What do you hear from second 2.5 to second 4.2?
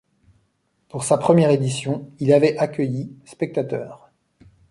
accueilli spectateurs.